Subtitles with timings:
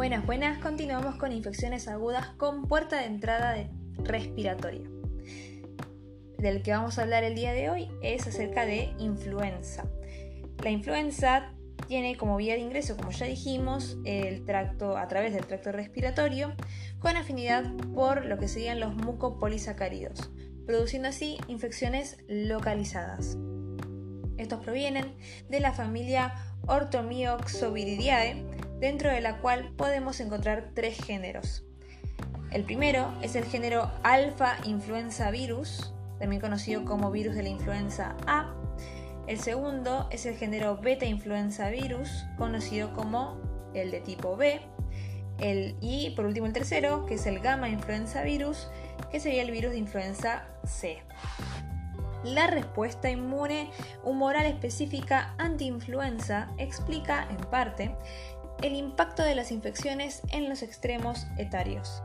[0.00, 3.68] Buenas, buenas, continuamos con infecciones agudas con puerta de entrada
[3.98, 4.88] respiratoria.
[6.38, 9.84] Del que vamos a hablar el día de hoy es acerca de influenza.
[10.64, 11.52] La influenza
[11.86, 16.54] tiene como vía de ingreso, como ya dijimos, el tracto a través del tracto respiratorio
[16.98, 20.30] con afinidad por lo que serían los mucopolisacáridos,
[20.64, 23.36] produciendo así infecciones localizadas.
[24.38, 25.14] Estos provienen
[25.50, 26.32] de la familia
[26.66, 31.64] Orthomyxoviridae, dentro de la cual podemos encontrar tres géneros.
[32.50, 38.16] El primero es el género alfa influenza virus, también conocido como virus de la influenza
[38.26, 38.52] A.
[39.28, 43.40] El segundo es el género beta influenza virus, conocido como
[43.74, 44.60] el de tipo B.
[45.80, 48.68] y por último el tercero, que es el gamma influenza virus,
[49.12, 51.02] que sería el virus de influenza C.
[52.24, 53.70] La respuesta inmune
[54.04, 57.96] humoral específica anti-influenza explica, en parte,
[58.62, 62.02] el impacto de las infecciones en los extremos etarios.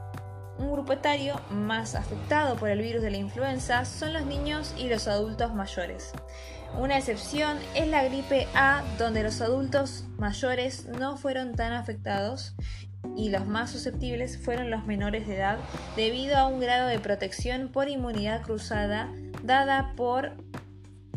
[0.58, 4.88] Un grupo etario más afectado por el virus de la influenza son los niños y
[4.88, 6.14] los adultos mayores.
[6.80, 12.56] Una excepción es la gripe A, donde los adultos mayores no fueron tan afectados
[13.16, 15.58] y los más susceptibles fueron los menores de edad
[15.96, 19.10] debido a un grado de protección por inmunidad cruzada
[19.44, 20.34] dada por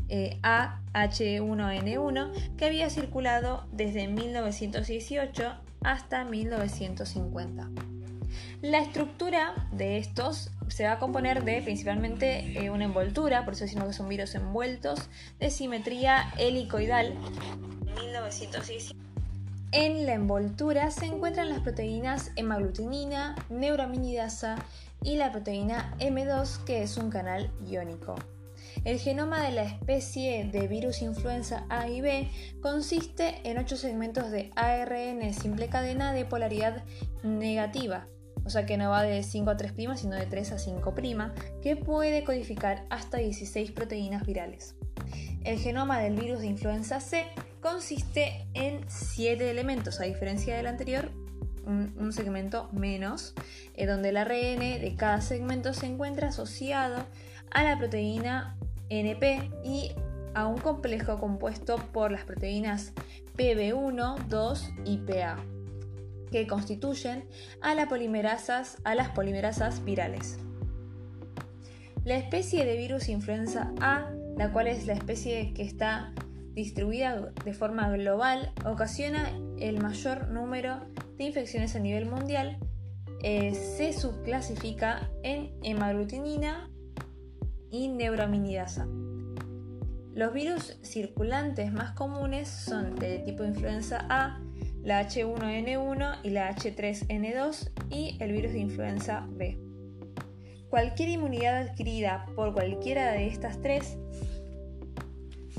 [0.09, 7.71] eh, AH1N1 que había circulado desde 1918 hasta 1950.
[8.63, 13.65] La estructura de estos se va a componer de principalmente eh, una envoltura, por eso
[13.65, 15.01] decimos que son virus envueltos,
[15.39, 17.15] de simetría helicoidal.
[17.95, 18.95] 1918.
[19.71, 24.57] En la envoltura se encuentran las proteínas hemaglutinina, neuraminidasa
[25.03, 28.17] y la proteína M2, que es un canal iónico.
[28.85, 32.29] El genoma de la especie de virus influenza A y B
[32.61, 36.85] consiste en 8 segmentos de ARN simple cadena de polaridad
[37.23, 38.07] negativa,
[38.45, 41.77] o sea que no va de 5 a 3', sino de 3 a 5', que
[41.77, 44.75] puede codificar hasta 16 proteínas virales.
[45.45, 47.25] El genoma del virus de influenza C
[47.61, 51.11] consiste en 7 elementos, a diferencia del anterior,
[51.67, 53.35] un, segmento menos,
[53.75, 57.05] eh, donde el ARN de cada segmento se encuentra asociado
[57.51, 58.57] a la proteína
[58.91, 59.93] NP y
[60.35, 62.93] a un complejo compuesto por las proteínas
[63.37, 65.37] PB1, 2 y PA,
[66.31, 67.25] que constituyen
[67.61, 70.39] a, las polimerasas, virales.
[72.05, 76.13] La especie de virus influenza A, la cual es la especie que está
[76.53, 80.81] distribuida de forma global, ocasiona el mayor número
[81.17, 82.59] de infecciones a nivel mundial,
[83.23, 86.71] eh, se subclasifica en hemaglutinina
[87.71, 88.87] y neuraminidasa.
[90.15, 94.41] Los virus circulantes más comunes son de tipo influenza A,
[94.83, 99.61] la H1N1 y la H3N2 y el virus de influenza B.
[100.71, 103.97] Cualquier inmunidad adquirida por cualquiera de estas tres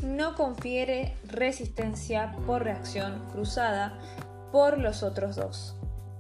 [0.04, 3.98] no confiere resistencia por reacción cruzada
[4.52, 5.76] por los otros dos,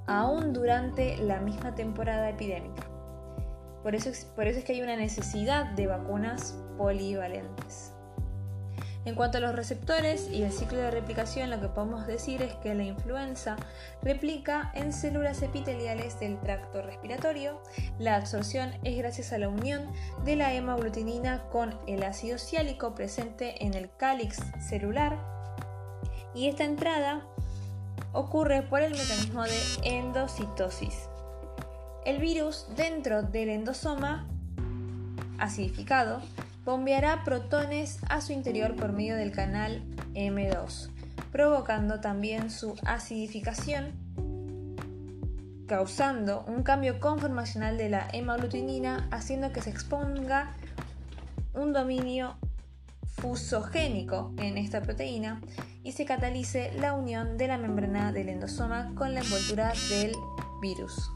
[0.07, 2.88] aún durante la misma temporada epidémica.
[3.84, 4.25] Por eso, es,
[4.63, 7.94] que hay una necesidad de vacunas polivalentes.
[9.06, 12.53] En cuanto a los receptores y el ciclo de replicación, lo que podemos decir es
[12.56, 13.56] que la influenza
[14.03, 17.62] replica en células epiteliales del tracto respiratorio.
[17.97, 19.89] La absorción es gracias a la unión
[20.25, 25.18] de la hemaglutinina con el ácido ciálico presente en el cáliz celular.
[26.35, 27.25] Y esta entrada
[28.12, 31.08] ocurre por el mecanismo de endocitosis.
[32.05, 34.27] El virus dentro del endosoma
[35.37, 36.21] acidificado
[36.65, 39.83] bombeará protones a su interior por medio del canal
[40.13, 40.89] M2,
[41.31, 43.91] provocando también su acidificación,
[45.67, 50.53] causando un cambio conformacional de la hemaglutinina, haciendo que se exponga
[51.53, 52.38] un dominio
[53.17, 55.41] fusogénico en esta proteína
[55.83, 60.13] y se catalice la unión de la membrana del endosoma con la envoltura del
[60.62, 61.12] virus.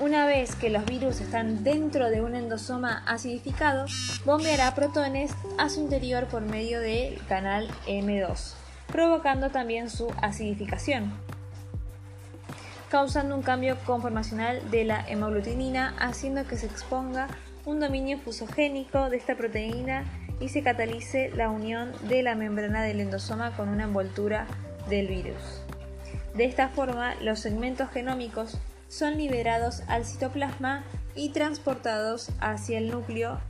[0.00, 3.84] Una vez que los virus están dentro de un endosoma acidificado,
[4.24, 8.54] bombeará protones a su interior por medio del canal M2,
[8.86, 11.12] provocando también su acidificación,
[12.90, 17.28] causando un cambio conformacional de la hemaglutinina, haciendo que se exponga
[17.66, 20.04] un dominio fusogénico de esta proteína
[20.40, 24.46] y se catalice la unión de la membrana del endosoma con una envoltura
[24.88, 25.60] del virus.
[26.34, 28.56] De esta forma, los segmentos genómicos
[28.90, 30.82] son liberados al citoplasma
[31.14, 33.40] y transportados hacia el núcleo,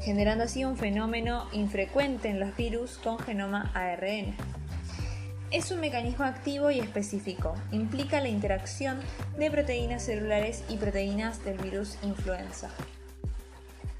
[0.00, 4.34] generando así un fenómeno infrecuente en los virus con genoma ARN.
[5.50, 7.54] Es un mecanismo activo y específico.
[7.70, 9.00] Implica la interacción
[9.38, 12.70] de proteínas celulares y proteínas del virus influenza.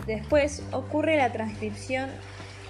[0.07, 2.09] Después ocurre la transcripción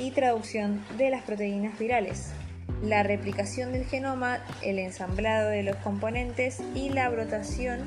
[0.00, 2.32] y traducción de las proteínas virales,
[2.82, 7.80] la replicación del genoma, el ensamblado de los componentes y la brotación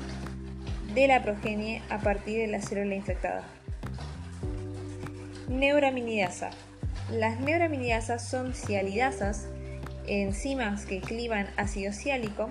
[0.94, 3.42] de la progenie a partir de la célula infectada.
[5.48, 6.50] Neuraminidasa.
[7.10, 9.48] Las neuraminidasas son cialidasas
[10.06, 12.50] enzimas que clivan ácido ciálico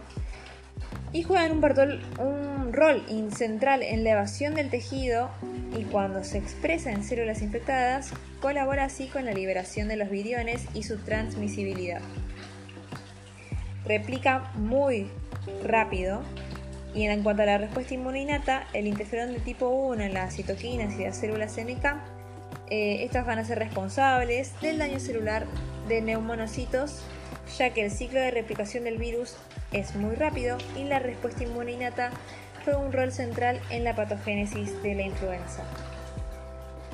[1.11, 3.03] y juegan un, rol
[3.35, 5.29] central en la evasión del tejido
[5.77, 8.11] y cuando se expresa en células infectadas,
[8.41, 12.01] colabora así con la liberación de los viriones y su transmisibilidad.
[13.85, 15.07] Replica muy
[15.63, 16.21] rápido
[16.93, 20.97] y en cuanto a la respuesta inmunolata, el interferón de tipo 1 en las citoquinas
[20.99, 21.85] y las células NK,
[22.69, 25.45] eh, estas van a ser responsables del daño celular
[25.87, 27.03] de neumonocitos
[27.57, 29.35] ya que el ciclo de replicación del virus
[29.71, 31.73] es muy rápido y la respuesta inmune
[32.63, 35.63] juega un rol central en la patogénesis de la influenza.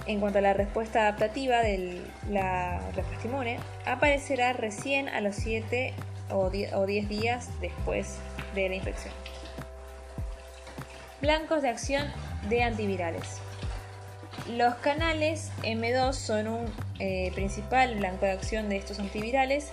[0.05, 5.93] En cuanto a la respuesta adaptativa de la respuesta inmune, aparecerá recién a los 7
[6.31, 8.17] o 10 días después
[8.55, 9.13] de la infección.
[11.21, 12.07] Blancos de acción
[12.47, 13.39] de antivirales.
[14.47, 16.65] Los canales M2 son un
[16.99, 19.71] eh, principal blanco de acción de estos antivirales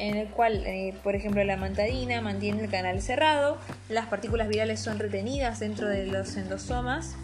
[0.00, 3.58] en el cual, eh, por ejemplo, la mantadina mantiene el canal cerrado,
[3.90, 7.16] las partículas virales son retenidas dentro de los endosomas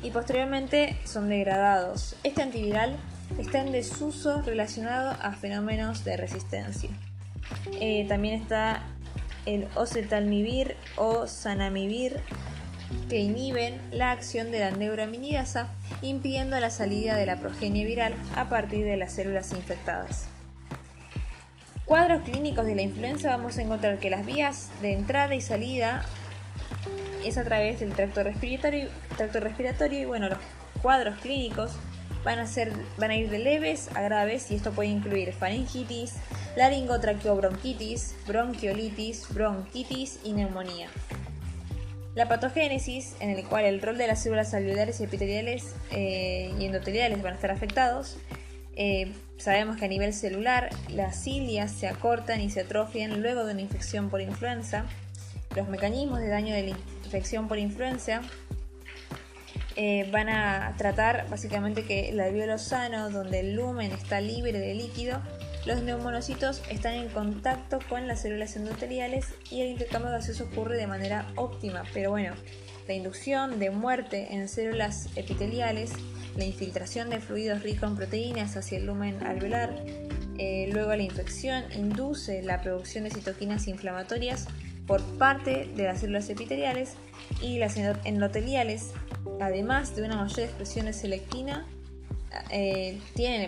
[0.00, 2.14] y posteriormente son degradados.
[2.22, 2.96] Este antiviral
[3.36, 6.90] está en desuso relacionado a fenómenos de resistencia.
[7.80, 8.84] Eh, también está
[9.44, 12.20] el oseltamivir o sanamivir
[13.08, 15.68] que inhiben la acción de la neuraminidasa,
[16.00, 20.28] impidiendo la salida de la progenie viral a partir de las células infectadas
[21.92, 26.06] cuadros clínicos de la influenza vamos a encontrar que las vías de entrada y salida
[27.22, 30.38] es a través del tracto respiratorio, tracto respiratorio y bueno, los
[30.80, 31.72] cuadros clínicos
[32.24, 36.14] van a, ser, van a ir de leves a graves y esto puede incluir faringitis,
[36.56, 40.88] laringotraqueobronquitis, bronquiolitis, bronquitis y neumonía.
[42.14, 46.64] La patogénesis, en el cual el rol de las células alveolares y epiteliales eh, y
[46.64, 48.16] endoteliales van a estar afectados,
[48.74, 53.52] eh, sabemos que a nivel celular las cilias se acortan y se atrofian luego de
[53.52, 54.86] una infección por influenza.
[55.56, 58.22] Los mecanismos de daño de la infección por influenza
[59.76, 64.74] eh, van a tratar básicamente que el alveolo sano, donde el lumen está libre de
[64.74, 65.20] líquido,
[65.64, 70.86] los neumonocitos están en contacto con las células endoteliales y el intercambio gaseoso ocurre de
[70.88, 71.84] manera óptima.
[71.94, 72.34] Pero bueno,
[72.88, 75.92] la inducción de muerte en células epiteliales
[76.36, 79.84] la infiltración de fluidos ricos en proteínas hacia el lumen alveolar.
[80.38, 84.48] Eh, luego la infección induce la producción de citoquinas inflamatorias
[84.86, 86.94] por parte de las células epiteliales
[87.40, 88.90] y las endoteliales,
[89.40, 91.66] además de una mayor expresión de selectina,
[92.50, 92.98] eh,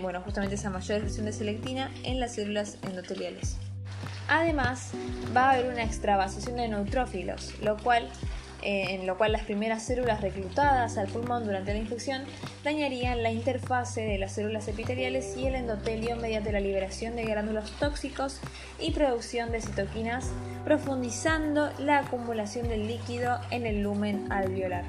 [0.01, 3.57] bueno, justamente esa mayor expresión de selectina en las células endoteliales.
[4.29, 4.93] Además,
[5.37, 8.09] va a haber una extravasación de neutrófilos, lo cual
[8.65, 12.25] eh, en lo cual las primeras células reclutadas al pulmón durante la infección
[12.65, 17.73] dañarían la interfase de las células epiteliales y el endotelio mediante la liberación de gránulos
[17.73, 18.41] tóxicos
[18.81, 20.31] y producción de citoquinas,
[20.65, 24.85] profundizando la acumulación del líquido en el lumen alveolar.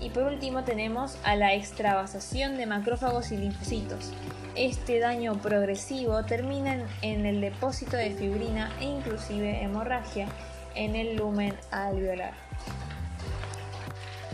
[0.00, 4.12] Y por último tenemos a la extravasación de macrófagos y linfocitos.
[4.54, 10.28] Este daño progresivo termina en el depósito de fibrina e inclusive hemorragia
[10.74, 12.34] en el lumen alveolar.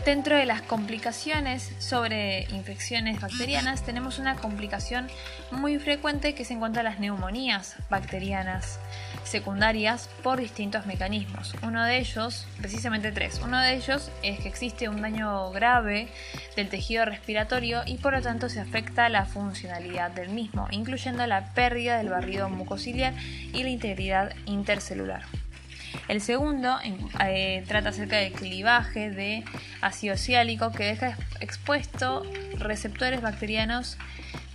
[0.05, 5.07] Dentro de las complicaciones sobre infecciones bacterianas tenemos una complicación
[5.49, 8.79] muy frecuente que se encuentra en las neumonías bacterianas
[9.23, 11.55] secundarias por distintos mecanismos.
[11.63, 16.07] Uno de ellos, precisamente tres, uno de ellos es que existe un daño grave
[16.55, 21.51] del tejido respiratorio y por lo tanto se afecta la funcionalidad del mismo, incluyendo la
[21.55, 23.15] pérdida del barrido mucociliar
[23.53, 25.23] y la integridad intercelular.
[26.07, 26.77] El segundo
[27.23, 29.43] eh, trata acerca del clivaje de
[29.81, 32.23] ácido ciálico que deja expuesto
[32.57, 33.97] receptores bacterianos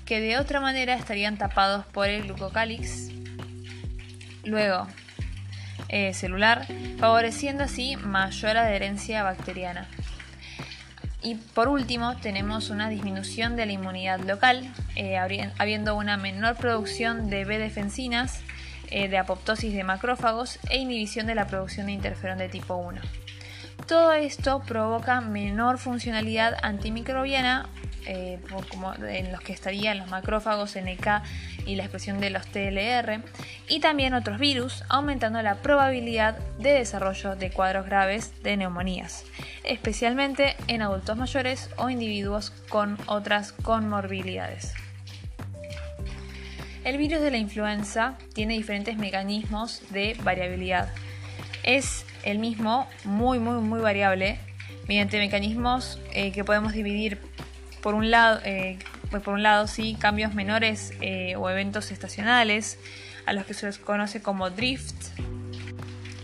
[0.05, 3.11] que de otra manera estarían tapados por el glucocálix.
[4.45, 4.87] Luego,
[5.89, 6.67] eh, celular,
[6.99, 9.89] favoreciendo así mayor adherencia bacteriana.
[11.23, 15.19] Y por último, tenemos una disminución de la inmunidad local, eh,
[15.59, 18.41] habiendo una menor producción de B-defensinas
[18.91, 23.01] eh, de apoptosis de macrófagos e inhibición de la producción de interferón de tipo 1.
[23.87, 27.69] todo esto provoca menor funcionalidad antimicrobiana
[28.07, 28.39] eh,
[28.71, 31.23] como en los que estarían los macrófagos NK
[31.67, 33.23] y la expresión de los TLR,
[33.69, 39.25] y también otros virus, aumentando la probabilidad de desarrollo de cuadros graves de neumonías,
[39.65, 44.75] especialmente en adultos mayores o individuos con otras conmorbilidades.
[46.83, 50.89] El virus de la influenza tiene diferentes mecanismos de variabilidad.
[51.63, 54.39] Es el mismo, muy, muy, muy variable,
[54.89, 57.19] mediante mecanismos eh, que podemos dividir
[57.83, 58.79] por un lado, eh,
[59.11, 62.79] pues por un lado sí, cambios menores eh, o eventos estacionales,
[63.27, 65.19] a los que se les conoce como drift,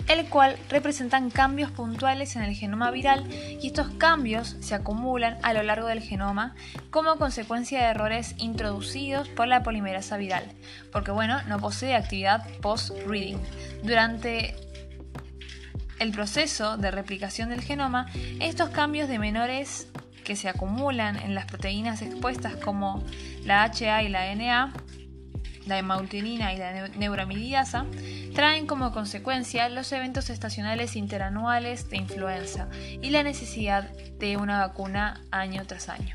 [0.08, 5.52] el cual representan cambios puntuales en el genoma viral y estos cambios se acumulan a
[5.52, 6.54] lo largo del genoma
[6.90, 10.44] como consecuencia de errores introducidos por la polimerasa viral,
[10.92, 13.38] porque bueno, no posee actividad post-reading.
[13.82, 14.54] Durante
[15.98, 18.06] el proceso de replicación del genoma,
[18.40, 19.88] estos cambios de menores
[20.24, 23.02] que se acumulan en las proteínas expuestas como
[23.44, 24.72] la HA y la NA,
[25.66, 27.86] la hemaglutinina y la neuramidasa,
[28.34, 35.22] traen como consecuencia los eventos estacionales interanuales de influenza y la necesidad de una vacuna
[35.30, 36.14] año tras año.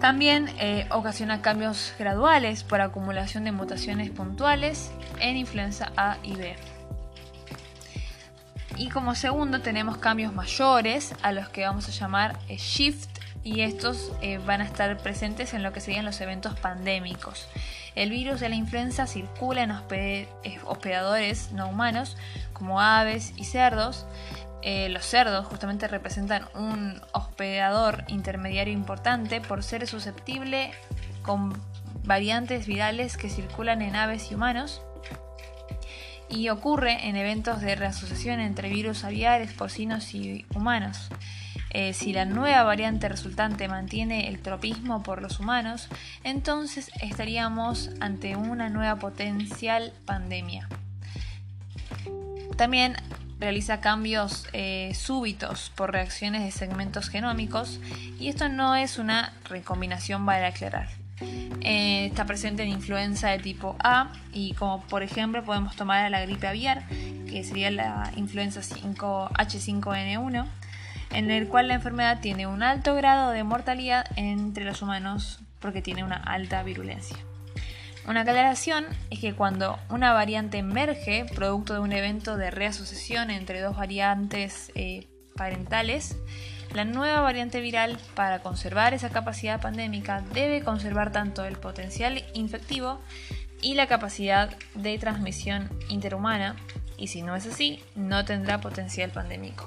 [0.00, 4.90] También eh, ocasiona cambios graduales por acumulación de mutaciones puntuales
[5.20, 6.56] en influenza A y B.
[8.76, 13.11] Y como segundo tenemos cambios mayores a los que vamos a llamar eh, shift
[13.44, 17.48] y estos eh, van a estar presentes en lo que serían los eventos pandémicos.
[17.94, 20.28] El virus de la influenza circula en eh,
[20.64, 22.16] hospedadores no humanos
[22.52, 24.06] como aves y cerdos.
[24.64, 30.70] los cerdos justamente representan un hospedador intermediario importante por ser susceptible
[31.22, 31.52] con
[32.04, 34.82] variantes virales que circulan en aves y humanos
[36.32, 41.10] y ocurre en eventos de reasociación entre virus aviares, porcinos y humanos.
[41.74, 45.88] Eh, si la nueva variante resultante mantiene el tropismo por los humanos,
[46.22, 50.68] entonces estaríamos ante una nueva potencial pandemia.
[52.56, 52.96] También
[53.40, 57.80] realiza cambios eh, súbitos por reacciones de segmentos genómicos
[58.20, 60.88] y esto no es una recombinación, para aclarar.
[61.60, 66.10] Eh, está presente en influenza de tipo A y como por ejemplo podemos tomar a
[66.10, 70.46] la gripe aviar, que sería la influenza 5 H5N1,
[71.12, 75.82] en el cual la enfermedad tiene un alto grado de mortalidad entre los humanos porque
[75.82, 77.16] tiene una alta virulencia.
[78.06, 83.60] Una aclaración es que cuando una variante emerge producto de un evento de reasociación entre
[83.60, 86.16] dos variantes eh, parentales,
[86.74, 93.00] la nueva variante viral, para conservar esa capacidad pandémica, debe conservar tanto el potencial infectivo
[93.60, 96.56] y la capacidad de transmisión interhumana,
[96.96, 99.66] y si no es así, no tendrá potencial pandémico.